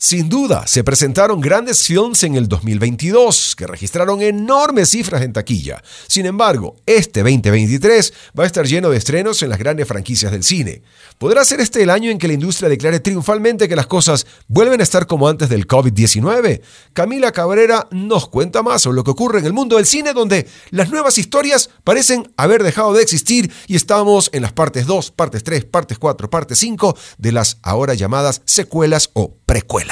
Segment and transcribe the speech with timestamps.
[0.00, 5.82] Sin duda, se presentaron grandes films en el 2022 que registraron enormes cifras en taquilla.
[6.06, 10.44] Sin embargo, este 2023 va a estar lleno de estrenos en las grandes franquicias del
[10.44, 10.82] cine.
[11.18, 14.78] ¿Podrá ser este el año en que la industria declare triunfalmente que las cosas vuelven
[14.78, 16.62] a estar como antes del COVID-19?
[16.92, 20.46] Camila Cabrera nos cuenta más sobre lo que ocurre en el mundo del cine donde
[20.70, 25.42] las nuevas historias parecen haber dejado de existir y estamos en las partes 2, partes
[25.42, 29.87] 3, partes 4, partes 5 de las ahora llamadas secuelas o precuelas.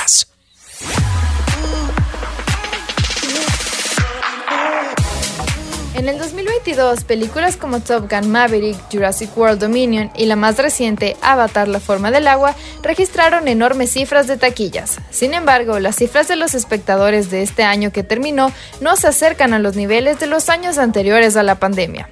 [5.94, 11.16] En el 2022, películas como Top Gun Maverick, Jurassic World Dominion y la más reciente,
[11.22, 14.98] Avatar, la forma del agua, registraron enormes cifras de taquillas.
[15.10, 19.54] Sin embargo, las cifras de los espectadores de este año que terminó no se acercan
[19.54, 22.08] a los niveles de los años anteriores a la pandemia.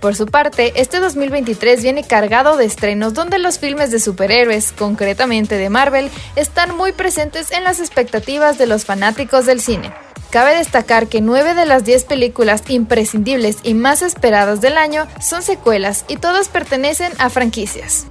[0.00, 5.56] Por su parte, este 2023 viene cargado de estrenos donde los filmes de superhéroes, concretamente
[5.56, 9.92] de Marvel, están muy presentes en las expectativas de los fanáticos del cine.
[10.30, 15.42] Cabe destacar que 9 de las 10 películas imprescindibles y más esperadas del año son
[15.42, 18.06] secuelas y todas pertenecen a franquicias.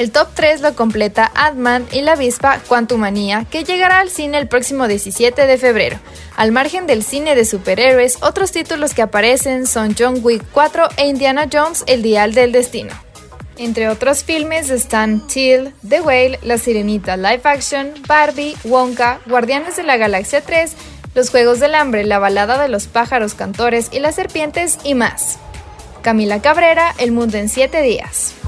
[0.00, 4.48] El top 3 lo completa Ant-Man y la avispa Quantumania, que llegará al cine el
[4.48, 5.98] próximo 17 de febrero.
[6.38, 11.06] Al margen del cine de superhéroes, otros títulos que aparecen son John Wick 4 e
[11.06, 12.94] Indiana Jones El Dial del Destino.
[13.58, 19.82] Entre otros filmes están Till, The Whale, La Sirenita Live Action, Barbie, Wonka, Guardianes de
[19.82, 20.76] la Galaxia 3,
[21.14, 25.38] Los Juegos del Hambre, La Balada de los Pájaros Cantores y las Serpientes y más.
[26.00, 28.39] Camila Cabrera, El Mundo en 7 días.